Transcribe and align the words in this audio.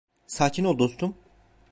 Sakin 0.27 0.65
ol 0.65 0.77
dostum. 0.79 1.15